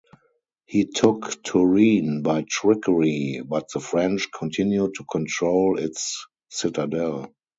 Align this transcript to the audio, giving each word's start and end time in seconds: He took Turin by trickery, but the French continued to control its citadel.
He 0.65 0.85
took 0.85 1.43
Turin 1.43 2.23
by 2.23 2.43
trickery, 2.49 3.43
but 3.45 3.69
the 3.71 3.79
French 3.79 4.31
continued 4.31 4.95
to 4.95 5.03
control 5.03 5.77
its 5.77 6.25
citadel. 6.49 7.31